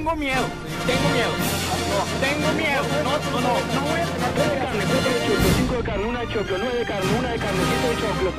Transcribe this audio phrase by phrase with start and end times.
[0.00, 0.46] Tengo miedo,
[0.86, 1.32] tengo miedo.
[2.22, 2.82] Tengo miedo.
[3.04, 6.20] No, no, no, no voy a tomar carne, cuatro de choclo, cinco de carne, una
[6.20, 8.30] de choclo, nueve de carne, una de carne, siete de choclo.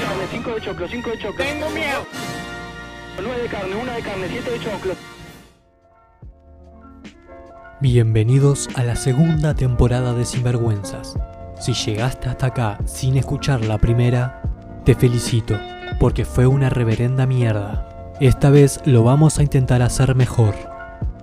[0.00, 1.44] Carne, cinco de choclo, cinco de choclo.
[1.44, 2.06] Tengo miedo.
[3.22, 4.94] Nueve de carne, una de carne, siete de choclo.
[7.82, 11.18] Bienvenidos a la segunda temporada de Sinvergüenzas.
[11.60, 14.40] Si llegaste hasta acá sin escuchar la primera,
[14.86, 15.60] te felicito,
[15.98, 17.89] porque fue una reverenda mierda.
[18.20, 20.54] Esta vez lo vamos a intentar hacer mejor.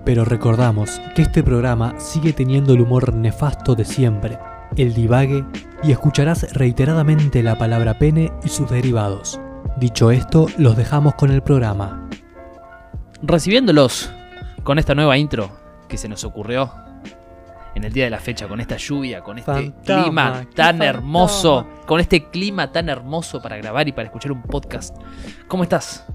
[0.04, 4.40] Pero recordamos que este programa sigue teniendo el humor nefasto de siempre,
[4.76, 5.46] el divague,
[5.84, 9.40] y escucharás reiteradamente la palabra pene y sus derivados.
[9.80, 12.10] Dicho esto, los dejamos con el programa.
[13.22, 14.12] recibiéndolos
[14.64, 15.52] con esta nueva intro
[15.88, 16.72] que se nos ocurrió
[17.76, 22.00] en el día de la fecha, con esta lluvia, con este clima tan hermoso, con
[22.00, 24.96] este clima tan hermoso para grabar y para escuchar un podcast.
[25.48, 26.08] ¿Cómo estás?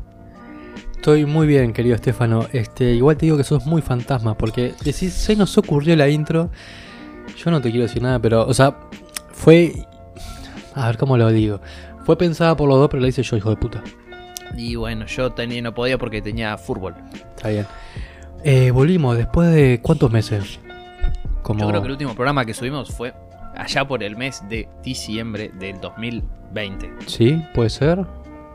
[1.02, 2.46] Estoy muy bien, querido Estefano.
[2.52, 6.48] Este, igual te digo que sos muy fantasma, porque decís, se nos ocurrió la intro.
[7.36, 8.76] Yo no te quiero decir nada, pero, o sea,
[9.32, 9.84] fue.
[10.76, 11.60] A ver cómo lo digo.
[12.04, 13.82] Fue pensada por los dos, pero la hice yo, hijo de puta.
[14.56, 16.94] Y bueno, yo tenía, no podía porque tenía fútbol.
[17.34, 17.66] Está bien.
[18.44, 20.60] Eh, volvimos después de cuántos meses?
[21.42, 21.58] Como...
[21.58, 23.12] Yo creo que el último programa que subimos fue
[23.56, 26.92] allá por el mes de diciembre del 2020.
[27.08, 28.06] Sí, puede ser.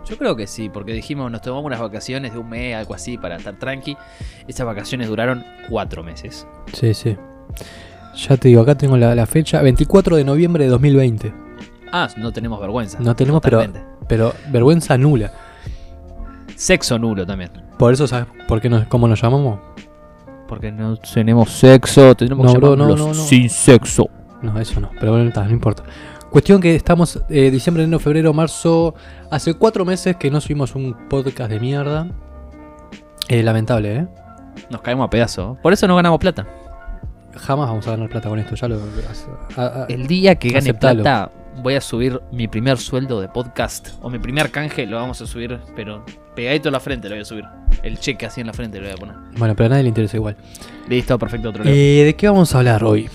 [0.09, 3.17] Yo creo que sí, porque dijimos nos tomamos unas vacaciones de un mes, algo así,
[3.17, 3.97] para estar tranqui.
[4.47, 6.47] Esas vacaciones duraron cuatro meses.
[6.73, 7.17] Sí, sí.
[8.15, 11.33] Ya te digo, acá tengo la, la fecha, 24 de noviembre de 2020.
[11.91, 12.99] Ah, no tenemos vergüenza.
[12.99, 13.87] No tenemos, pero, Totalmente.
[14.07, 15.31] pero vergüenza nula.
[16.55, 17.51] Sexo nulo también.
[17.77, 19.59] Por eso, ¿sabes por qué nos, cómo nos llamamos?
[20.47, 23.13] Porque no tenemos sexo, tenemos No, que bro, no, no, no.
[23.13, 24.09] sin sexo.
[24.41, 25.83] No, eso no, pero bueno, no importa.
[26.37, 28.93] Cuestión que estamos eh, diciembre, enero, febrero, marzo.
[29.31, 32.07] Hace cuatro meses que no subimos un podcast de mierda.
[33.27, 34.07] Eh, lamentable, ¿eh?
[34.69, 35.57] Nos caemos a pedazos.
[35.63, 36.45] Por eso no ganamos plata.
[37.37, 38.79] Jamás vamos a ganar plata con esto, ya lo.
[39.55, 41.01] a- a- El día que gane Aceptalo.
[41.01, 41.31] plata,
[41.63, 43.89] voy a subir mi primer sueldo de podcast.
[44.03, 46.05] O mi primer canje lo vamos a subir, pero
[46.35, 47.45] pegadito a la frente lo voy a subir.
[47.81, 49.15] El cheque así en la frente lo voy a poner.
[49.39, 50.35] Bueno, pero a nadie le interesa igual.
[50.87, 51.75] Listo, perfecto, otro lado.
[51.75, 53.09] Eh, ¿De qué vamos a hablar hoy?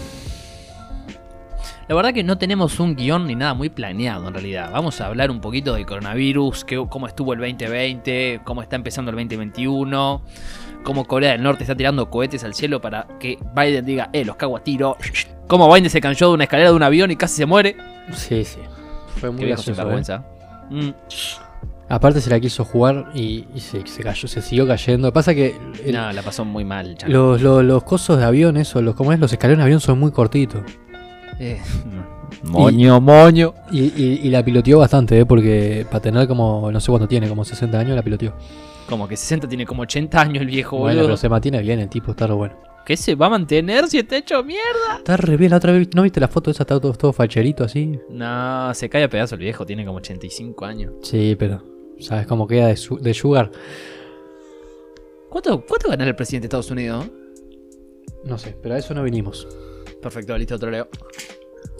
[1.92, 4.70] La verdad que no tenemos un guion ni nada muy planeado en realidad.
[4.72, 9.10] Vamos a hablar un poquito del coronavirus, qué- cómo estuvo el 2020, cómo está empezando
[9.10, 10.22] el 2021,
[10.84, 14.36] cómo Corea del Norte está tirando cohetes al cielo para que Biden diga, eh, los
[14.36, 14.96] cago a tiro.
[15.48, 17.76] Cómo Biden se cayó de una escalera de un avión y casi se muere.
[18.14, 18.60] Sí, sí.
[19.20, 19.72] Fue muy gracioso.
[19.82, 19.84] ¿eh?
[19.84, 20.24] vergüenza.
[20.70, 20.88] Mm.
[21.90, 25.12] Aparte se la quiso jugar y, y se, se cayó, se siguió cayendo.
[25.12, 25.54] Pasa que
[25.84, 26.96] el- No, la pasó muy mal.
[27.06, 29.20] Los, los, los cosos de avión, eso, los, ¿cómo es?
[29.20, 30.62] Los escalones de avión son muy cortitos.
[31.44, 31.60] Eh,
[32.44, 33.54] moño, moño.
[33.72, 35.26] Y, y- y la piloteó bastante, ¿eh?
[35.26, 38.32] Porque para tener como, no sé cuánto tiene, como 60 años, la piloteó.
[38.88, 41.06] Como que 60 tiene como 80 años el viejo, Bueno, boludo.
[41.08, 42.54] pero se mantiene bien el tipo, está re bueno.
[42.84, 44.96] ¿Qué se va a mantener si está hecho mierda?
[44.98, 46.64] Está re bien, la otra vez, ¿no viste la foto esa?
[46.64, 47.98] Está todo, todo facherito así.
[48.10, 50.92] No, se cae a pedazo el viejo, tiene como 85 años.
[51.02, 51.62] Sí, pero,
[52.00, 53.50] ¿sabes cómo queda de, su- de Sugar?
[55.28, 57.06] ¿Cuánto, ¿Cuánto gana el presidente de Estados Unidos?
[58.24, 59.46] No sé, pero a eso no vinimos.
[60.02, 60.88] Perfecto, listo, otro leo.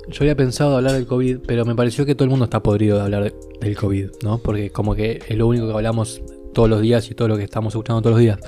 [0.09, 2.97] Yo había pensado hablar del COVID, pero me pareció que todo el mundo está podrido
[2.99, 4.39] de hablar de- del COVID, ¿no?
[4.39, 6.23] Porque como que es lo único que hablamos
[6.55, 8.39] todos los días y todo lo que estamos escuchando todos los días.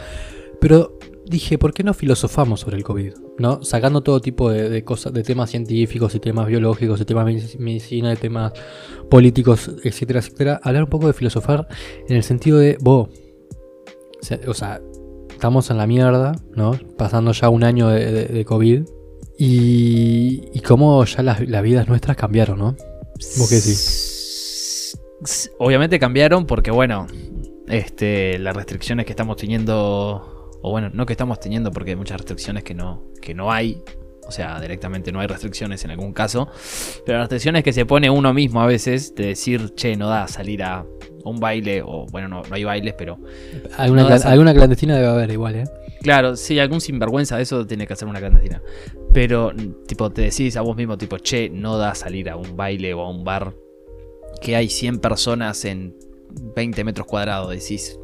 [0.61, 3.13] Pero dije, ¿por qué no filosofamos sobre el COVID?
[3.39, 3.63] ¿No?
[3.63, 7.33] Sacando todo tipo de, de cosas, de temas científicos y temas biológicos y temas de
[7.35, 8.53] medic- medicina, de temas
[9.11, 10.61] políticos, etcétera, etcétera.
[10.63, 11.67] Hablar un poco de filosofar
[12.09, 13.09] en el sentido de, vos,
[14.47, 14.81] o sea,
[15.31, 16.73] estamos en la mierda, ¿no?
[16.97, 18.85] Pasando ya un año de, de- de COVID.
[19.39, 22.77] Y, y cómo ya las, las vidas nuestras cambiaron, ¿no?
[23.37, 24.99] ¿Vos qué decís?
[25.59, 27.07] Obviamente cambiaron porque, bueno,
[27.69, 32.19] este, las restricciones que estamos teniendo, o bueno, no que estamos teniendo porque hay muchas
[32.19, 33.83] restricciones que no, que no hay,
[34.27, 36.49] o sea, directamente no hay restricciones en algún caso,
[37.05, 40.29] pero las restricciones que se pone uno mismo a veces de decir, che, no da
[40.29, 40.85] salir a
[41.25, 43.19] un baile, o bueno, no, no hay bailes, pero
[43.79, 45.65] Alguna, No alguna clandestina debe haber igual, ¿eh?
[46.03, 48.63] Claro, sí, algún sinvergüenza de eso tiene que hacer una clandestina.
[49.15, 49.53] Pero,
[49.87, 53.01] tipo, te decís a vos mismo, tipo, che, no da salir a un baile o
[53.01, 53.55] a un bar
[54.43, 55.95] que hay 100 personas en
[56.57, 57.51] 20 metros cuadrados.
[57.51, 57.97] Decís,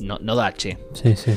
[0.00, 0.78] no, no da, che.
[0.94, 1.32] Sí, sí.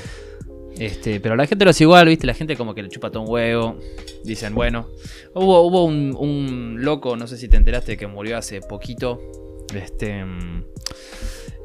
[0.77, 2.27] Este, pero la gente lo es igual, ¿viste?
[2.27, 3.77] La gente como que le chupa todo un huevo.
[4.23, 4.89] Dicen, bueno.
[5.33, 9.19] Hubo, hubo un, un loco, no sé si te enteraste, que murió hace poquito.
[9.73, 10.23] Este.
[10.23, 10.63] mm,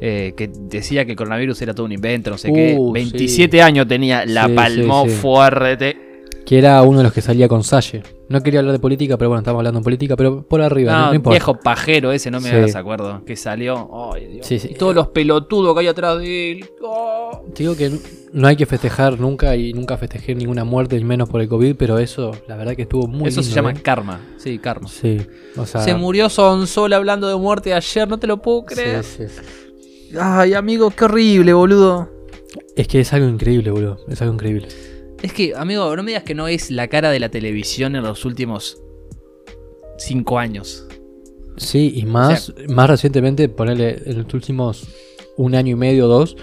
[0.01, 2.75] eh, que decía que el coronavirus era todo un invento, no sé qué.
[2.79, 5.11] Uh, 27 años tenía, la Sí, palmó sí.
[5.11, 6.10] fuerte.
[6.51, 8.03] Que era uno de los que salía con Salle.
[8.29, 10.99] No quería hablar de política, pero bueno, estamos hablando de política, pero por arriba, no,
[10.99, 11.35] No, no importa.
[11.37, 12.57] viejo pajero ese, no me Sí.
[12.57, 13.25] hagas acuerdo.
[13.25, 13.89] Que salió.
[14.13, 14.47] Ay, Dios.
[14.49, 14.71] Sí, sí.
[14.73, 16.65] Y todos los pelotudos que hay atrás de él.
[16.83, 17.45] Oh.
[17.55, 17.93] Te digo que
[18.33, 21.77] no hay que festejar nunca y nunca festejé ninguna muerte, y menos por el COVID,
[21.77, 23.75] pero eso, la verdad que estuvo muy Eso se llama ¿eh?
[23.81, 24.21] karma.
[24.37, 24.89] Sí, karma.
[24.89, 25.19] Sí,
[25.57, 25.83] o sea.
[25.83, 29.05] Se murió Sonsol hablando de muerte ayer, no te lo puedo creer.
[29.05, 29.23] sí.
[30.21, 32.11] Ay, amigo, qué horrible, boludo.
[32.75, 33.99] Es que es algo increíble, boludo.
[34.09, 34.67] Es algo increíble.
[35.23, 38.03] Es que, amigo, no me digas que no es la cara de la televisión en
[38.03, 38.81] los últimos
[39.99, 40.87] cinco años.
[41.57, 44.89] Sí, y más, más recientemente, ponerle en los últimos
[45.37, 46.37] un año y medio, dos,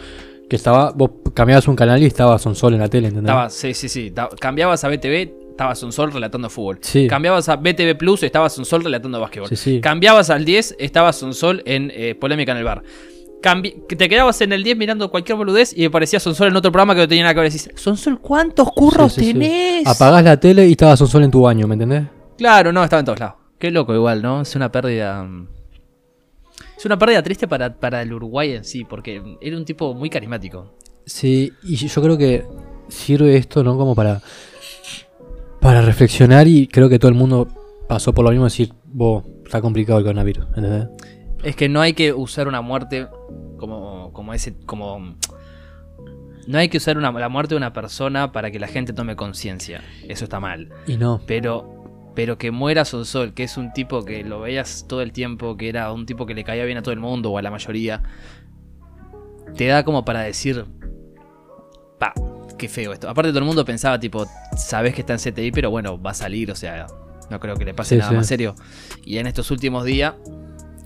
[0.48, 3.32] que estaba, vos cambiabas un canal y estaba Sonsol en la tele, ¿entendés?
[3.32, 4.14] Estaba, sí, sí, sí.
[4.40, 6.78] Cambiabas a BTV, estaba Sonsol relatando fútbol.
[6.82, 7.08] Sí.
[7.08, 9.50] Cambiabas a BTV Plus, estaba Sonsol relatando básquetbol.
[9.50, 9.82] Sí, sí.
[9.82, 12.84] Cambiabas al 10, estaba Sonsol en eh, Polémica en el Bar.
[13.42, 16.72] Cambi- que te quedabas en el 10 mirando cualquier boludez y aparecía Sonsol en otro
[16.72, 17.52] programa que no tenía nada que ver.
[17.52, 19.34] Decís, Sonsol, ¿cuántos curros Sí, sí, sí.
[19.34, 19.88] tenés?
[19.88, 22.04] Apagás la tele y estaba Sonsol en tu baño, ¿me entendés?
[22.38, 23.36] Claro, no, estaba en todos lados.
[23.60, 24.42] Qué loco igual, ¿no?
[24.42, 25.24] Es una pérdida...
[25.24, 25.48] mm,
[26.78, 30.10] Es una pérdida triste para, para el Uruguay en sí, porque era un tipo muy
[30.10, 30.74] carismático.
[31.06, 32.46] Sí, y yo creo que
[32.90, 33.78] sirve esto, ¿no?
[33.78, 34.22] Como para,
[35.60, 37.48] para reflexionar y creo que todo el mundo
[37.88, 40.88] pasó por lo mismo, decir, vos, está complicado el coronavirus, ¿entendés?
[41.44, 43.08] Es que no hay que usar una muerte
[43.58, 44.56] como, como ese.
[44.66, 45.16] como.
[46.48, 49.16] No hay que usar una, la muerte de una persona para que la gente tome
[49.16, 49.84] conciencia.
[50.08, 50.70] Eso está mal.
[50.88, 51.74] Y no, Pero.
[52.16, 55.70] Pero que muera Sonsol, que es un tipo que lo veías todo el tiempo, que
[55.70, 58.02] era un tipo que le caía bien a todo el mundo o a la mayoría.
[59.56, 60.66] Te da como para decir.
[62.00, 62.14] Pa,
[62.58, 63.08] qué feo esto.
[63.08, 64.26] Aparte, todo el mundo pensaba, tipo,
[64.56, 66.88] sabes que está en CTI, pero bueno, va a salir, o sea,
[67.30, 68.16] no creo que le pase Sí, nada sí.
[68.18, 68.56] más serio.
[69.06, 70.16] Y en estos últimos días,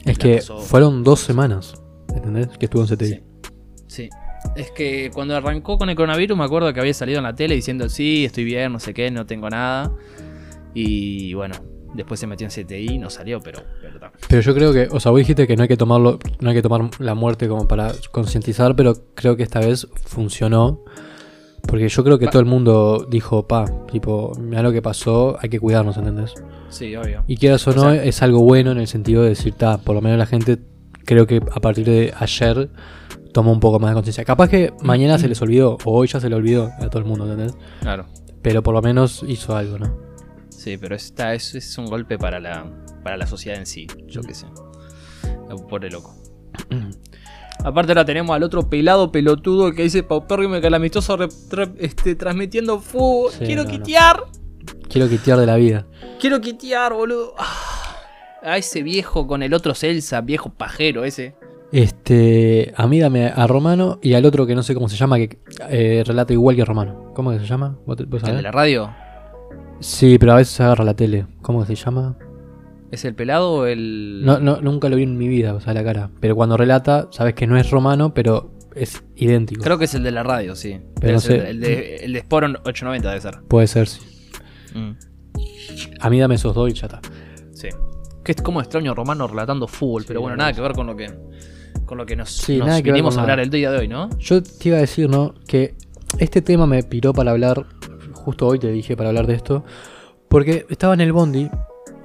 [0.06, 1.74] es que pasó- fueron dos semanas,
[2.16, 2.48] ¿entendés?
[2.58, 3.08] Que estuvo en CTI.
[3.08, 3.20] Sí.
[3.88, 4.10] Sí.
[4.56, 7.54] Es que cuando arrancó con el coronavirus me acuerdo que había salido en la tele
[7.56, 9.92] diciendo sí, estoy bien, no sé qué, no tengo nada.
[10.74, 11.56] Y bueno,
[11.94, 14.12] después se metió en CTI, no salió, pero, pero.
[14.28, 16.56] Pero yo creo que, o sea, vos dijiste que no hay que tomarlo, no hay
[16.56, 20.84] que tomar la muerte como para concientizar, pero creo que esta vez funcionó.
[21.68, 25.50] Porque yo creo que todo el mundo dijo, pa, tipo, mira lo que pasó, hay
[25.50, 26.34] que cuidarnos, ¿entendés?
[26.70, 27.24] Sí, obvio.
[27.28, 29.78] Y quieras o no, O sea- es algo bueno en el sentido de decir, ta,
[29.78, 30.60] por lo menos la gente,
[31.06, 32.70] creo que a partir de ayer
[33.34, 34.26] tomó un poco más de conciencia.
[34.26, 37.06] Capaz que mañana se les olvidó, o hoy ya se le olvidó a todo el
[37.08, 37.56] mundo, ¿entendés?
[37.82, 38.06] Claro.
[38.42, 39.96] Pero por lo menos hizo algo, ¿no?
[40.50, 42.66] Sí, pero está, es, es un golpe para la,
[43.04, 44.48] para la sociedad en sí, yo qué sé.
[45.70, 46.16] Por el loco.
[47.64, 51.72] Aparte ahora tenemos al otro pelado pelotudo que dice paupérrimo que el amistoso re- re-
[51.80, 53.32] este, transmitiendo fútbol.
[53.32, 53.76] Sí, Quiero no, no.
[53.78, 54.24] quitear.
[54.90, 55.86] Quiero quitear de la vida.
[56.20, 57.34] Quiero quitear, boludo.
[57.38, 57.98] Ah,
[58.44, 61.36] A ese viejo con el otro Celsa, viejo pajero ese.
[61.72, 65.18] Este, a mí dame a Romano y al otro que no sé cómo se llama,
[65.18, 67.12] que eh, relata igual que Romano.
[67.16, 67.78] ¿Cómo que se llama?
[67.86, 68.90] ¿Vos de la radio?
[69.80, 71.28] Sí, pero a veces agarra la tele.
[71.42, 72.18] ¿Cómo se llama?
[72.92, 74.22] ¿Es el pelado o el.?
[74.26, 76.10] No, no, nunca lo vi en mi vida, o sea, la cara.
[76.20, 79.64] Pero cuando relata, sabes que no es Romano, pero es idéntico.
[79.64, 80.80] Creo que es el de la radio, sí.
[80.96, 81.50] Pero Debe no ser sé.
[81.50, 83.40] El de, el de Sporon 890 debe ser.
[83.48, 84.02] Puede ser, sí.
[84.76, 84.92] Mm,
[86.00, 87.00] A mí dame esos dos y ya está.
[87.54, 87.70] sí.
[88.24, 90.96] Que es como extraño romano relatando fútbol, pero bueno, no nada que ver con lo
[90.96, 91.10] que.
[91.86, 93.44] Con lo que nos, Sí, nos nada que vinimos a hablar nada.
[93.46, 94.10] el día de hoy, ¿no?
[94.20, 95.34] Yo te iba a decir, ¿no?
[95.48, 95.76] Que
[96.20, 97.66] este tema me piró para hablar,
[98.14, 99.64] justo hoy te dije para hablar de esto,
[100.30, 101.50] porque estaba en el bondi,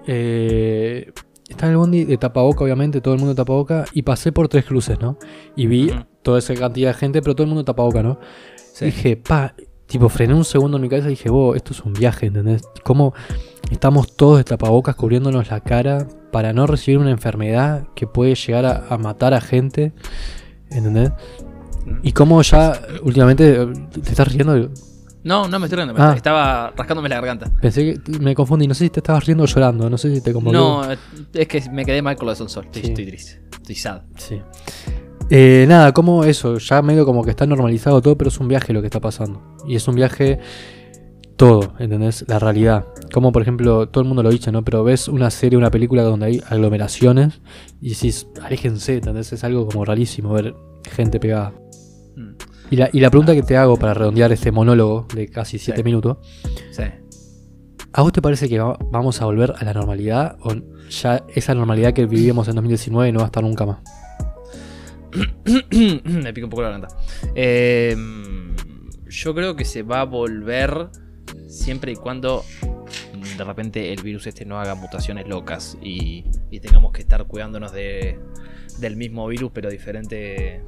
[0.06, 1.12] eh,
[1.48, 4.48] estaba en el bondi de tapaboca, obviamente, todo el mundo de tapaboca, y pasé por
[4.48, 5.18] tres cruces, ¿no?
[5.54, 5.92] Y vi
[6.22, 8.18] toda esa cantidad de gente, pero todo el mundo de tapaboca, ¿no?
[8.72, 8.86] Sí.
[8.86, 9.54] Dije, pa,
[9.86, 12.62] tipo, frené un segundo en mi cabeza y dije, vos, esto es un viaje, ¿entendés?
[12.84, 13.14] ¿Cómo
[13.70, 18.66] estamos todos de tapabocas cubriéndonos la cara para no recibir una enfermedad que puede llegar
[18.66, 19.92] a, a matar a gente?
[20.70, 21.12] ¿Entendés?
[22.02, 24.70] Y cómo ya últimamente te estás riendo.
[25.26, 25.92] No, no me estoy riendo.
[25.92, 26.14] me- Ah.
[26.16, 27.50] Estaba rascándome la garganta.
[27.60, 30.20] Pensé que me confundí, no sé si te estabas riendo o llorando, no sé si
[30.22, 30.58] te conmovió.
[30.58, 32.66] No, es que me quedé mal con lo de Sonsol.
[32.66, 32.88] Estoy, Sí.
[32.88, 33.40] estoy triste.
[33.52, 34.02] Estoy sad.
[34.16, 34.40] Sí.
[35.28, 38.72] Eh, nada, como eso, ya medio como que está normalizado todo, pero es un viaje
[38.72, 39.56] lo que está pasando.
[39.66, 40.38] Y es un viaje
[41.36, 42.24] todo, ¿entendés?
[42.28, 42.86] La realidad.
[43.12, 44.64] Como por ejemplo, todo el mundo lo dice, ¿no?
[44.64, 47.40] Pero ves una serie, una película donde hay aglomeraciones
[47.80, 49.32] y decís, aléjense, ¿entendés?
[49.32, 50.54] Es algo como rarísimo ver
[50.90, 51.52] gente pegada.
[52.16, 52.36] Mm.
[52.70, 55.78] Y la, y la pregunta que te hago para redondear este monólogo de casi 7
[55.80, 55.84] Sí.
[55.84, 56.18] minutos,
[56.72, 56.82] Sí.
[57.92, 60.52] ¿a vos te parece que va- vamos a volver a la normalidad o
[60.90, 63.78] ya esa normalidad que vivíamos en 2019 no va a estar nunca más?
[66.04, 66.96] me pica un poco la garganta.
[67.34, 67.96] Eh,
[69.08, 70.88] yo creo que se va a volver
[71.48, 72.44] siempre y cuando
[73.14, 77.24] mm, de repente el virus este no haga mutaciones locas y, y tengamos que estar
[77.26, 78.18] cuidándonos de,
[78.78, 80.62] del mismo virus, pero diferente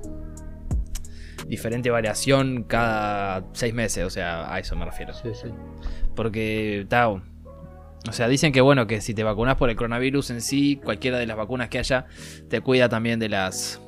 [1.47, 4.05] diferente variación cada seis meses.
[4.05, 5.13] O sea, a eso me refiero.
[5.15, 5.49] Sí, sí.
[6.15, 7.23] Porque, tao.
[8.09, 11.19] O sea, dicen que bueno, que si te vacunas por el coronavirus en sí, cualquiera
[11.19, 12.07] de las vacunas que haya,
[12.49, 13.81] te cuida también de las.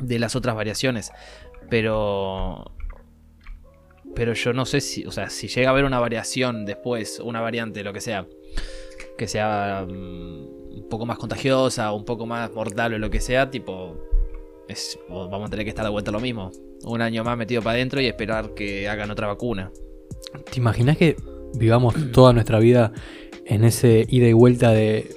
[0.00, 1.12] de las otras variaciones.
[1.70, 2.72] Pero.
[4.14, 7.40] pero yo no sé si, o sea, si llega a haber una variación después, una
[7.40, 8.26] variante, lo que sea,
[9.16, 13.50] que sea mm, un poco más contagiosa, un poco más mortal o lo que sea,
[13.50, 13.96] tipo,
[14.68, 16.50] es, vamos a tener que estar de vuelta a lo mismo.
[16.84, 19.70] Un año más metido para adentro y esperar que hagan otra vacuna.
[20.50, 21.16] ¿Te imaginas que
[21.54, 22.92] vivamos toda nuestra vida
[23.46, 25.10] en ese ida y vuelta de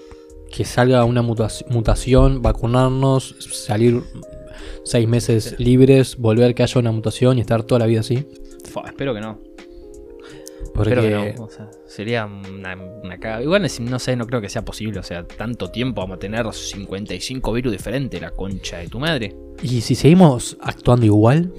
[0.52, 4.02] que salga una mutación, vacunarnos, salir
[4.84, 8.28] seis meses libres, volver que haya una mutación y estar toda la vida así?
[8.70, 9.40] Fua, espero que no.
[10.74, 11.44] Porque Espero que no.
[11.46, 13.42] O sea, sería una, una caga.
[13.44, 15.00] Igual no sé, no creo que sea posible.
[15.00, 19.36] O sea, tanto tiempo vamos a tener 55 virus diferentes, la concha de tu madre.
[19.62, 21.54] Y si seguimos actuando igual,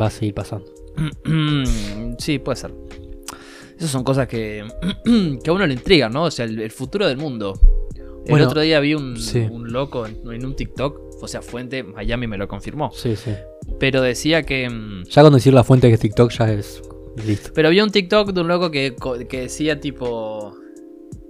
[0.00, 0.66] va a seguir pasando.
[2.18, 2.74] sí, puede ser.
[3.76, 4.64] Esas son cosas que,
[5.42, 6.24] que a uno le intrigan, ¿no?
[6.24, 7.58] O sea, el, el futuro del mundo.
[8.24, 9.40] El Bueno, otro día vi un, sí.
[9.50, 12.92] un loco en, en un TikTok, o sea, fuente, Miami me lo confirmó.
[12.92, 13.32] Sí, sí.
[13.80, 14.68] Pero decía que.
[14.70, 16.80] mm, Ya cuando decir la fuente que es TikTok ya es
[17.26, 17.50] listo.
[17.54, 18.94] Pero vi un TikTok de un loco que,
[19.28, 20.56] que decía tipo.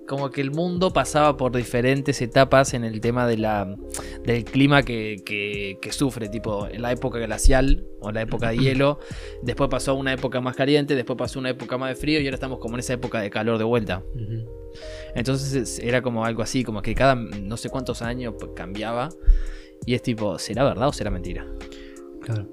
[0.09, 3.75] Como que el mundo pasaba por diferentes etapas en el tema de la,
[4.25, 8.59] del clima que, que- que sufre, tipo en la época glacial o la época de
[8.59, 8.99] hielo,
[9.43, 12.21] después pasó a una época más caliente, después pasó a una época más de frío
[12.21, 14.03] y ahora estamos como en esa época de calor de vuelta.
[15.15, 19.09] Entonces es- era como algo así, como que cada no sé cuántos años cambiaba
[19.87, 21.47] y es tipo, ¿será verdad o será mentira?
[22.23, 22.49] Claro.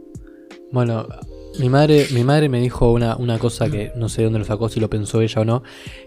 [0.71, 1.07] Bueno,
[1.58, 4.46] mi madre, mi madre me dijo una, una cosa que no sé de dónde lo
[4.46, 5.63] sacó, si lo pensó ella o no,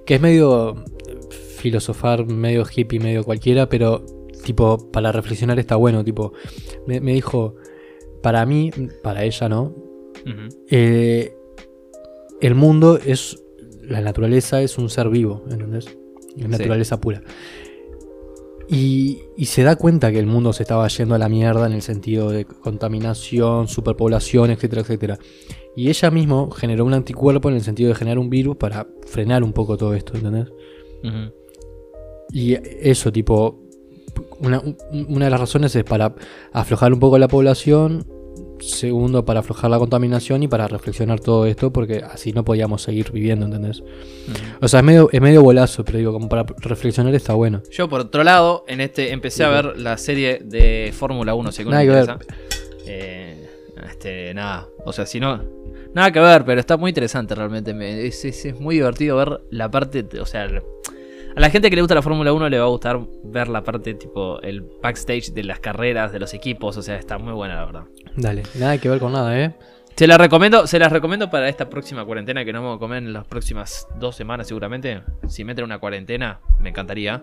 [0.07, 0.85] que es medio
[1.57, 4.05] filosofar, medio hippie, medio cualquiera, pero
[4.45, 6.33] tipo, para reflexionar está bueno, tipo,
[6.87, 7.57] me, me dijo,
[8.23, 8.71] para mí,
[9.03, 9.75] para ella, ¿no?
[10.71, 11.35] Eh,
[12.41, 13.43] el mundo es,
[13.83, 15.87] la naturaleza es un ser vivo, ¿entendés?
[16.37, 17.23] Es naturaleza pura.
[18.69, 21.73] Y, y se da cuenta que el mundo se estaba yendo a la mierda en
[21.73, 25.19] el sentido de contaminación, superpoblación, etcétera, etcétera.
[25.77, 29.43] Y ella mismo generó un anticuerpo en el sentido de generar un virus para frenar
[29.43, 30.49] un poco todo esto, ¿entendés?
[32.33, 32.55] Y
[32.89, 33.61] eso, tipo,
[34.41, 34.77] una, un-
[35.09, 36.15] una de las razones es para
[36.53, 38.07] aflojar un poco la población,
[38.63, 43.11] segundo, para aflojar la contaminación y para reflexionar todo esto, porque así no podíamos seguir
[43.13, 43.83] viviendo, ¿entendés?
[44.61, 47.63] O sea, es medio, es medio bolazo, pero digo, como para reflexionar está bueno.
[47.71, 51.73] Yo, por otro lado, en este empecé a ver la serie de Fórmula 1, según
[51.73, 52.19] Nada que interesa.
[52.87, 53.49] Eh,
[53.91, 54.69] este, nada.
[54.85, 55.43] O sea, si no.
[55.95, 57.75] Nada que ver, pero está muy interesante realmente.
[57.75, 60.05] me- es, es- es muy divertido ver la parte.
[60.21, 60.49] O sea,
[61.35, 63.63] a la gente que le gusta la Fórmula 1 le va a gustar ver la
[63.63, 66.77] parte, tipo, el backstage de las carreras, de los equipos.
[66.77, 67.85] O sea, está muy buena, la verdad.
[68.17, 69.55] Dale, nada que ver con nada, ¿eh?
[69.97, 73.03] Se las recomiendo, se las recomiendo para esta próxima cuarentena que no vamos a comer
[73.03, 75.03] en las próximas dos semanas seguramente.
[75.29, 77.23] Si meten una cuarentena, me encantaría.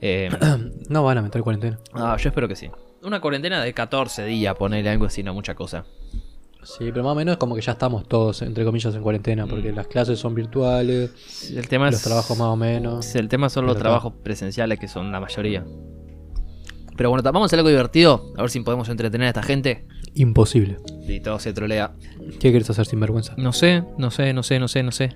[0.00, 0.28] Eh,
[0.90, 1.78] No van a meter cuarentena.
[1.94, 2.70] Ah, yo espero que sí.
[3.02, 5.84] Una cuarentena de 14 días, ponerle algo así, no mucha cosa.
[6.64, 9.72] Sí, pero más o menos como que ya estamos todos, entre comillas, en cuarentena, porque
[9.72, 12.02] las clases son virtuales, El tema los es.
[12.02, 13.14] trabajos más o menos.
[13.16, 15.64] El tema son los trabajos presenciales, que son la mayoría.
[16.96, 18.32] Pero bueno, vamos a hacer algo divertido.
[18.36, 19.86] A ver si podemos entretener a esta gente.
[20.14, 20.76] Imposible.
[21.08, 21.94] Y todo se trolea.
[22.38, 23.34] ¿Qué quieres hacer sin vergüenza?
[23.38, 25.14] No sé, no sé, no sé, no sé, no sé.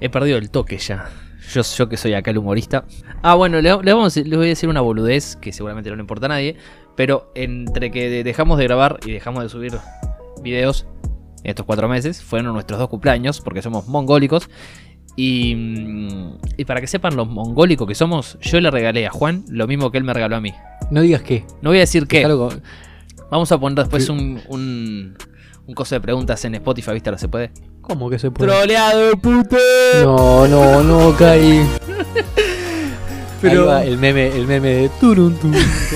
[0.00, 1.08] He perdido el toque ya.
[1.54, 2.84] Yo, yo que soy acá el humorista.
[3.22, 5.96] Ah, bueno, le, le vamos, a- les voy a decir una boludez que seguramente no
[5.96, 6.56] le importa a nadie.
[6.96, 9.78] Pero entre que de- dejamos de grabar y dejamos de subir
[10.42, 10.86] videos
[11.44, 14.48] estos cuatro meses, fueron nuestros dos cumpleaños, porque somos mongólicos.
[15.14, 19.44] Y, mm, y para que sepan lo mongólicos que somos, yo le regalé a Juan
[19.48, 20.52] lo mismo que él me regaló a mí.
[20.90, 21.44] No digas qué.
[21.62, 22.26] No voy a decir qué.
[23.30, 25.16] Vamos a poner después un, un,
[25.66, 27.16] un coso de preguntas en Spotify, ¿viste?
[27.18, 27.50] Se puede.
[27.80, 28.50] ¿Cómo que se puede?
[28.52, 29.56] Troleado, puto.
[30.02, 31.60] No, no, no, caí.
[33.40, 35.52] Pero- Ahí va el meme, el meme de turun, turun,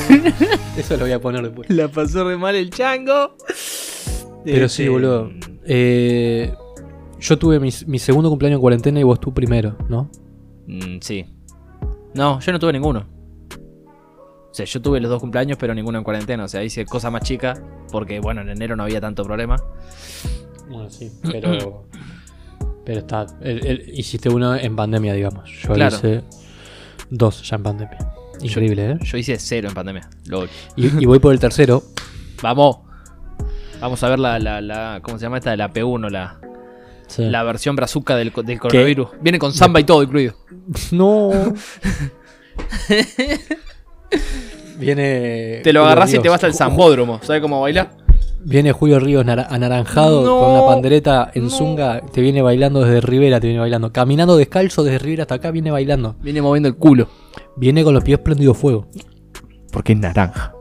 [0.09, 0.35] turun.
[0.77, 1.69] Eso lo voy a poner después.
[1.71, 3.37] La pasó re mal el chango.
[4.45, 5.31] Pero Este, sí, boludo.
[5.65, 6.55] Eh,
[7.19, 10.11] yo tuve mi, mi segundo cumpleaños en cuarentena y vos tú primero, ¿no?
[10.67, 11.27] mm, sí.
[12.15, 13.07] No, yo no tuve ninguno.
[14.51, 16.45] O sea, yo tuve los dos cumpleaños, pero ninguno en cuarentena.
[16.45, 17.55] O sea, hice cosa más chica.
[17.93, 19.57] Porque, bueno, en enero no había tanto problema.
[20.69, 21.85] Bueno, sí, pero.
[22.85, 23.27] pero está.
[23.43, 25.49] el- el- hiciste uno en pandemia, digamos.
[25.63, 25.97] Yo Claro.
[25.97, 26.23] hice
[27.11, 27.99] dos ya en pandemia.
[28.41, 28.99] Increíble, ¿eh?
[29.03, 30.09] Yo hice cero en pandemia.
[30.77, 31.83] Y, y voy por el tercero.
[32.43, 32.79] Vamos.
[33.81, 35.55] Vamos a ver la, la, la- ¿Cómo se llama esta?
[35.57, 36.39] La P1, la,
[37.07, 37.25] Sí.
[37.25, 39.09] la versión brazuca del, del coronavirus.
[39.21, 40.35] Viene con samba y todo incluido.
[40.93, 41.31] No.
[44.79, 45.61] Viene.
[45.63, 47.21] Te lo Julio agarrás y te vas al zambódromo.
[47.23, 47.91] ¿Sabes cómo baila?
[48.43, 51.51] Viene Julio Ríos nara- anaranjado No, con una pandereta en no.
[51.51, 52.01] zunga.
[52.13, 53.93] Te viene bailando desde Rivera, te viene bailando.
[53.93, 56.17] Caminando descalzo desde Rivera hasta acá, viene bailando.
[56.23, 57.09] Viene moviendo el culo.
[57.57, 58.89] Viene con los pies prendidos fuego.
[59.73, 60.53] Porque es naranja.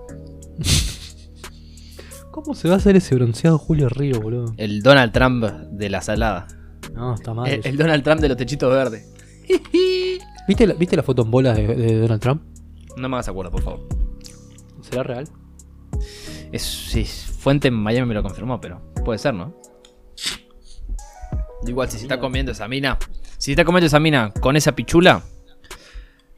[2.32, 4.54] ¿Cómo se va a hacer ese bronceado Julio Río, boludo?
[4.58, 6.48] El Donald Trump de la salada.
[6.94, 7.48] No, está mal.
[7.50, 7.70] El, eso.
[7.70, 9.12] el Donald Trump de los techitos verdes.
[10.48, 12.42] ¿Viste, la, ¿Viste la foto en bolas de, de Donald Trump?
[12.98, 13.88] No me hagas acuerdo, por favor.
[14.82, 15.28] ¿Será real?
[16.52, 19.54] Es, sí, Fuente en Miami me lo confirmó, pero puede ser, ¿no?
[21.66, 22.98] Igual, si se está comiendo esa mina,
[23.38, 25.24] si se está comiendo esa mina con esa pichula,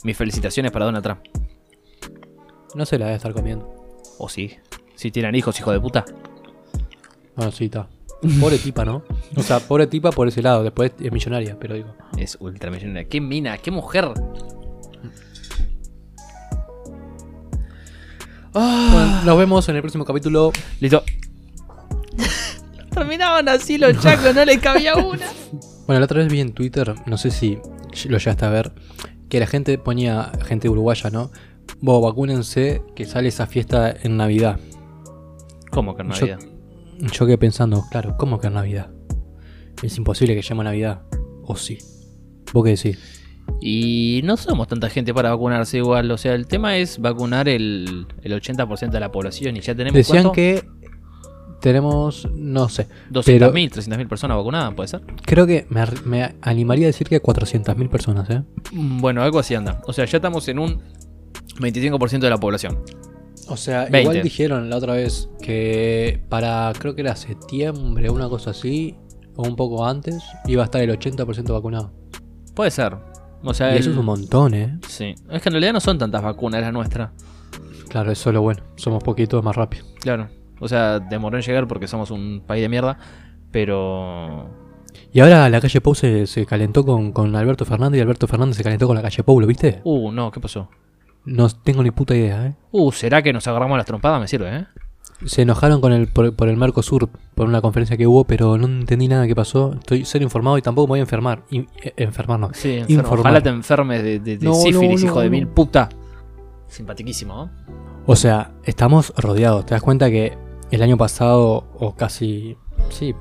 [0.03, 1.21] mis felicitaciones para Donald Trump.
[2.75, 3.67] No se la debe estar comiendo.
[4.17, 4.57] O sí,
[4.95, 6.05] si tienen hijos, hijo de puta.
[7.35, 7.87] Bueno, sí, está.
[8.39, 9.03] Pobre tipa, ¿no?
[9.35, 10.63] O sea, pobre tipa por ese lado.
[10.63, 11.95] Después es millonaria, pero digo.
[12.17, 13.09] Es ultramillonaria.
[13.09, 13.57] ¡Qué mina!
[13.57, 14.11] ¡Qué mujer!
[18.53, 20.51] Bueno, nos vemos en el próximo capítulo.
[20.79, 21.03] Listo.
[22.93, 25.25] Terminaban así los chacos, no les cabía una.
[25.87, 27.57] Bueno, la otra vez vi en Twitter, no sé si
[28.07, 28.73] lo llegaste a ver,
[29.29, 31.31] que la gente ponía, gente uruguaya, ¿no?
[31.79, 34.59] Vos vacúnense que sale esa fiesta en Navidad.
[35.71, 36.39] ¿Cómo que en Yo- Navidad?
[37.13, 38.89] Yo quedé pensando, claro, ¿cómo que en Navidad?
[39.81, 41.01] Es imposible que llame Navidad.
[41.43, 41.79] ¿O sí?
[42.53, 42.99] ¿Vos qué decís?
[43.61, 46.09] Y no somos tanta gente para vacunarse igual.
[46.11, 49.55] O sea, el tema es vacunar el, el 80% de la población.
[49.55, 50.31] Y ya tenemos Decían ¿cuánto?
[50.33, 50.63] que
[51.59, 55.01] tenemos, no sé, 200.000, pero- 300.000 personas vacunadas, ¿puede ser?
[55.25, 58.41] creo que me, me animaría a decir que 400.000 personas, ¿eh?
[58.71, 59.79] Mm, Bueno, algo así anda.
[59.85, 60.81] O sea, ya estamos en un
[61.59, 62.79] 25% de la población.
[63.47, 64.01] O sea, 20.
[64.01, 68.95] igual dijeron la otra vez que para, creo que era septiembre, una cosa así,
[69.35, 70.17] o un poco antes,
[70.47, 71.93] iba a estar el 80% vacunado.
[72.55, 72.97] Puede ser.
[73.43, 74.77] O sea, Y eso el- es un montón, ¿eh?
[74.87, 75.15] Sí.
[75.29, 77.11] Es que en realidad no son tantas vacunas las nuestras.
[77.89, 78.61] Claro, eso es lo bueno.
[78.75, 79.85] Somos poquitos más rápido.
[79.99, 80.29] Claro.
[80.59, 82.97] O sea, demoró en llegar porque somos un país de mierda.
[83.51, 84.49] Pero.
[85.13, 88.55] Y ahora la calle Pou se, se calentó con, con Alberto Fernández y Alberto Fernández
[88.57, 89.81] se calentó con la calle Pou, ¿lo viste?
[89.83, 90.69] Uh, no, ¿qué pasó?
[91.25, 92.55] No tengo ni puta idea, ¿eh?
[92.71, 94.19] Uh, ¿será que nos agarramos las trompadas?
[94.21, 94.65] Me sirve, ¿eh?
[95.25, 98.65] Se enojaron con el, por, por el Mercosur, por una conferencia que hubo, pero no
[98.67, 99.73] entendí nada que pasó.
[99.75, 101.43] Estoy ser informado y tampoco me voy a enfermar.
[101.51, 102.49] Y, eh, enfermar no.
[102.53, 102.95] Sí, enfermo.
[103.01, 103.19] Informar.
[103.19, 105.89] Ojalá te enfermes de, de- de No, sífilis, no, hijo de mil puta.
[106.67, 107.49] Simpatiquísimo, ¿no?
[108.05, 109.65] O sea, estamos rodeados.
[109.65, 110.37] ¿Te das cuenta que
[110.71, 112.57] el año pasado, o casi,
[112.89, 113.13] sí,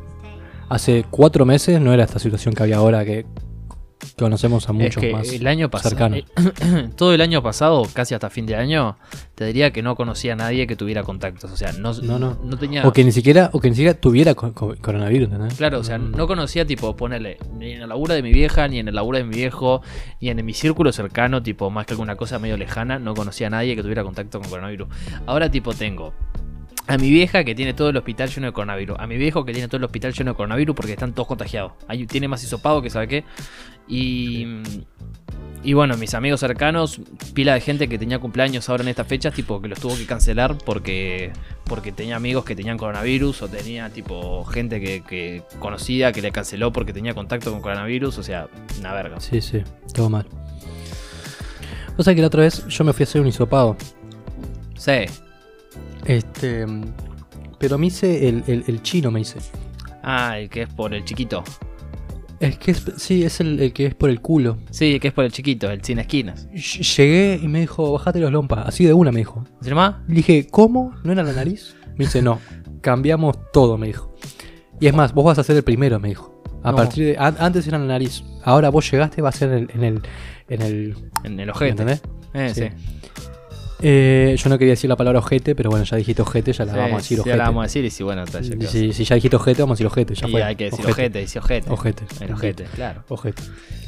[0.68, 3.26] hace cuatro meses no era esta situación que había ahora que
[4.18, 6.24] conocemos a Es muchos que más el año pasado, cercanos?
[6.96, 8.96] todo el año pasado, casi hasta fin de año,
[9.34, 11.50] te diría que no conocía a nadie que tuviera contactos.
[11.50, 12.38] O sea, no, No, no.
[12.42, 12.86] no tenía.
[12.86, 15.54] O que ni siquiera, o que ni siquiera tuviera co- co- coronavirus, ¿entendés?
[15.54, 18.78] Claro, o sea, no conocía, tipo, ponerle ni en el laburo de mi vieja, ni
[18.78, 19.82] en el laburo de mi viejo,
[20.20, 23.50] ni en mi círculo cercano, tipo, más que alguna cosa medio lejana, no conocía a
[23.50, 24.88] nadie que tuviera contacto con coronavirus.
[25.26, 26.12] Ahora, tipo, tengo
[26.86, 29.52] a mi vieja que tiene todo el hospital lleno de coronavirus, a mi viejo que
[29.52, 31.72] tiene todo el hospital lleno de coronavirus porque están todos contagiados.
[31.86, 33.24] Ahí tiene más hisopado que sabe qué.
[33.90, 34.46] Y.
[35.62, 37.02] Y bueno, mis amigos cercanos,
[37.34, 40.06] pila de gente que tenía cumpleaños ahora en estas fechas, tipo que los tuvo que
[40.06, 41.32] cancelar porque
[41.64, 46.32] porque tenía amigos que tenían coronavirus o tenía tipo gente que, que conocía que le
[46.32, 48.48] canceló porque tenía contacto con coronavirus, o sea,
[48.78, 49.20] una verga.
[49.20, 50.24] Sí, sí, todo mal.
[51.98, 53.76] O sea que la otra vez yo me fui a hacer un hisopado.
[54.78, 54.92] Sí.
[56.06, 56.64] Este.
[57.58, 59.38] Pero me hice el, el- el chino, me hice.
[60.02, 61.44] Ah, el que es por el chiquito.
[62.40, 64.56] Es que es, sí, es el, el que es por el culo.
[64.70, 66.48] Sí, el que es por el chiquito, el sin esquinas.
[66.52, 68.66] Ll- Llegué y me dijo, bajate los lompas.
[68.66, 69.44] Así de una me dijo.
[69.60, 70.02] ¿Se llama?
[70.08, 70.94] Le dije, ¿cómo?
[71.04, 71.76] ¿No era la nariz?
[71.98, 72.40] Me dice, no.
[72.80, 74.14] Cambiamos todo, me dijo.
[74.80, 76.42] Y es más, vos vas a ser el primero, me dijo.
[76.62, 76.76] A No.
[76.78, 77.18] partir de.
[77.18, 78.22] an- antes era la nariz.
[78.42, 79.70] Ahora vos llegaste, va a ser en el.
[79.74, 80.02] En el,
[80.48, 81.70] en el En el ¿me ojete.
[81.70, 82.02] ¿Entendés?
[82.32, 82.62] Eh, sí.
[82.62, 83.29] Sí.
[83.82, 86.72] Eh, yo no quería decir la palabra ojete, pero bueno, ya dijiste ojete, ya la
[86.72, 87.36] Sí, vamos a decir ojete.
[87.36, 89.62] la vamos a decir y si bueno, está, ya Y si, si ya dijiste ojete,
[89.62, 90.14] vamos a decir ojete.
[90.14, 90.42] Ya Y fue.
[90.42, 91.70] hay que decir ojete, dice ojete.
[91.70, 92.04] Ojete.
[92.20, 93.04] El ojete, claro.
[93.08, 93.42] Ojete.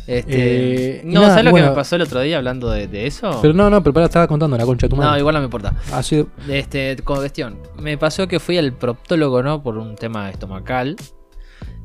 [0.07, 1.67] Este, Eh, no, nada, ¿sabes lo bueno.
[1.67, 3.39] que me pasó el otro día hablando de, de eso?
[3.41, 5.13] Pero no, no, pero para, estaba contando la concha de tu madre.
[5.13, 5.75] no, igual no me importa.
[5.93, 7.59] Ha sido- Este, con cuestión.
[7.81, 9.63] Me pasó que fui al proctólogo, ¿no?
[9.63, 10.97] Por un tema estomacal.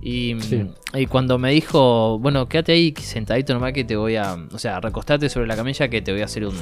[0.10, 0.66] Y, Sí.
[0.94, 4.38] y cuando me dijo, bueno, quédate ahí sentadito nomás que te voy a.
[4.54, 6.54] O sea, recostate sobre la camilla que te voy a hacer un.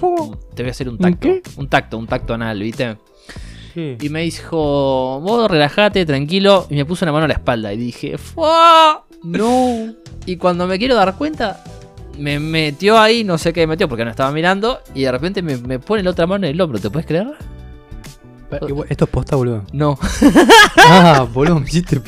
[0.56, 1.20] Te voy a hacer un ¿Un tacto.
[1.28, 1.42] qué?
[1.58, 2.98] Un tacto, un tacto anal, ¿viste?
[3.76, 3.98] Sí.
[4.02, 6.66] Y me dijo, vos relajate, tranquilo.
[6.72, 7.72] Y me puso una mano a la espalda.
[7.72, 9.06] Y dije, ¡Fua!
[9.22, 9.94] No.
[10.26, 11.64] Y cuando me quiero dar cuenta,
[12.18, 14.80] me metió ahí, no sé qué me metió porque no estaba mirando.
[14.96, 17.28] Y de repente me, me pone la otra mano en el hombro, ¿te puedes creer?
[18.90, 19.64] Esto es posta, boludo.
[19.72, 20.00] No.
[20.88, 22.00] Ah, boludo, me hiciste.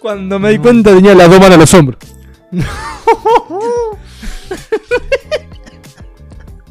[0.00, 1.98] Cuando me di cuenta tenía las dos manos a los hombros.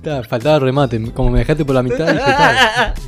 [0.02, 1.12] Ta, faltaba remate.
[1.12, 2.94] Como me dejaste por la mitad, dije, tal.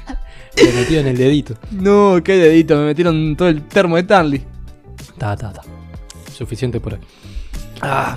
[0.57, 1.53] Me metí en el dedito.
[1.71, 4.43] No, qué dedito, me metieron todo el termo de Tarly.
[5.17, 5.61] Ta, ta, ta.
[6.33, 6.99] Suficiente por hoy.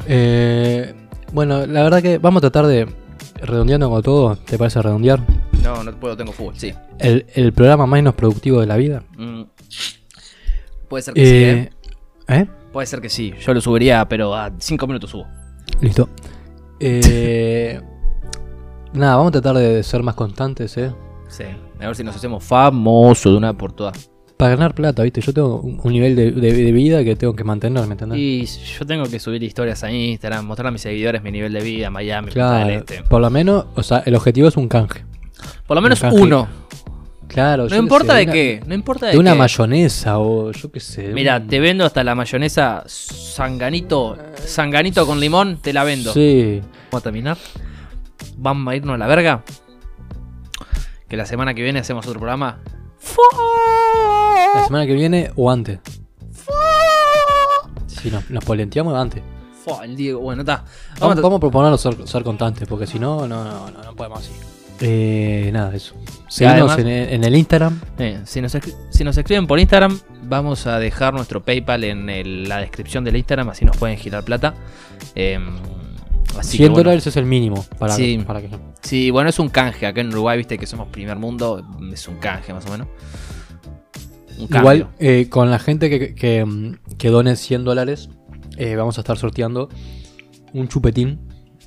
[0.08, 0.92] Eh,
[1.32, 2.88] bueno, la verdad que vamos a tratar de
[3.36, 4.34] redondeando con todo.
[4.36, 5.20] ¿Te parece redondear?
[5.62, 6.74] No, no puedo, tengo fútbol, sí.
[6.98, 9.04] El, el programa menos productivo de la vida.
[9.16, 9.42] Mm.
[10.88, 11.70] Puede ser que sí, Eh,
[12.28, 12.46] ¿eh?
[12.72, 13.32] Puede ser que sí.
[13.40, 15.26] Yo lo subiría, pero a 5 minutos subo.
[15.80, 16.08] Listo.
[16.84, 17.80] Eh,
[18.92, 20.92] nada, vamos a tratar de ser más constantes, ¿eh?
[21.28, 21.44] Sí.
[21.80, 24.10] A ver si nos hacemos famosos de una por todas.
[24.36, 25.20] Para ganar plata, ¿viste?
[25.20, 28.18] Yo tengo un nivel de, de- de vida que tengo que mantener, ¿me entendés?
[28.18, 31.60] Y yo tengo que subir historias a Instagram, mostrar a mis seguidores mi nivel de
[31.62, 33.02] vida, Miami, Punta claro, del Este.
[33.04, 35.04] por lo menos, o sea, el objetivo es un canje.
[35.68, 36.48] Por lo menos un uno.
[37.32, 39.38] Claro, No importa sé, de una- qué, no importa de, De una qué.
[39.38, 41.08] mayonesa o yo qué sé.
[41.08, 46.12] Mira, un- te vendo hasta la mayonesa sanganito, sanganito con limón, te la vendo.
[46.12, 46.60] Sí.
[46.90, 47.38] Vamos a terminar.
[48.36, 49.42] Vamos a irnos a la verga.
[51.08, 52.58] Que la semana que viene hacemos otro programa.
[54.54, 55.78] La semana que viene o antes.
[57.86, 59.22] Si nos, nos polenteamos antes.
[59.84, 60.64] El Diego, bueno, está.
[60.98, 64.18] Vamos, Vamos a- proponernos ser, ser constantes, porque si no, no, no, no, no podemos
[64.20, 64.32] así.
[64.84, 65.94] Eh, nada, eso.
[66.28, 67.80] Seguimos en, el, en el Instagram.
[67.98, 68.56] Eh, si, nos
[68.90, 73.14] si nos escriben por Instagram, vamos a dejar nuestro PayPal en el- la descripción del
[73.16, 74.54] Instagram, así nos pueden girar plata.
[75.14, 75.38] Eh,
[76.36, 76.76] así 100 que, bueno.
[76.84, 78.22] dólares es el mínimo para, Sí.
[78.26, 78.48] para que.
[78.82, 79.86] Sí, bueno, es un canje.
[79.86, 82.88] Acá en Uruguay, viste que somos primer mundo, es un canje más o menos.
[84.38, 84.48] Un.
[84.56, 88.08] Igual, eh, con la gente que, que, que done 100 dólares,
[88.56, 89.68] eh, vamos a estar sorteando
[90.52, 91.20] un chupetín.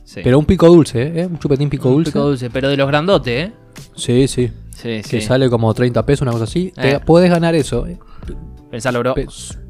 [0.06, 0.22] Sí.
[0.24, 1.26] Pero un pico dulce, ¿eh?
[1.26, 2.12] Un chupetín pico Un dulce.
[2.12, 3.54] pico dulce, pero de los grandotes, ¿eh?
[3.96, 4.52] Sí, sí.
[4.72, 5.22] Sí, Que sí.
[5.22, 6.72] sale como 30 pesos, una cosa así.
[6.76, 7.00] Te Eh.
[7.00, 7.88] podés ganar eso.
[7.88, 7.98] ¿eh?
[8.72, 9.14] Pensalo, bro.
[9.16, 9.26] Pe-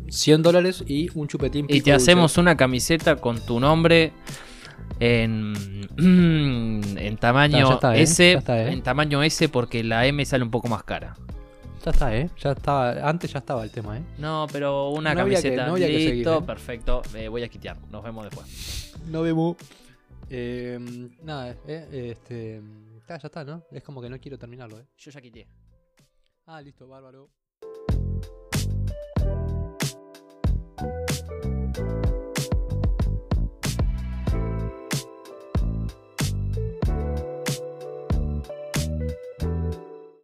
[0.10, 2.12] 100 dólares y un chupetín Y pico te dulce.
[2.12, 4.12] hacemos una camiseta con tu nombre
[5.00, 5.54] en,
[5.98, 8.02] en tamaño está, ¿eh?
[8.02, 8.34] S.
[8.34, 8.72] Está, ¿eh?
[8.74, 11.16] En tamaño S porque la M sale un poco más cara.
[11.84, 12.30] Ya está, ¿eh?
[12.42, 14.04] Ya estaba, antes ya estaba el tema, ¿eh?
[14.18, 15.68] No, pero una No había que- camiseta.
[15.68, 16.42] no seguir, Listo, ¿eh?
[16.46, 17.02] perfecto.
[17.14, 17.78] Me voy a quitear.
[17.92, 18.94] Nos vemos después.
[19.08, 19.56] No vemos.
[20.30, 20.80] Eh,
[21.22, 22.62] nada, eh, este.
[23.08, 23.64] Ya, ya está, ¿no?
[23.72, 24.88] Es como que no quiero terminarlo, ¿eh?
[24.98, 25.48] Yo ya quité.
[26.46, 27.30] Ah, listo, bárbaro.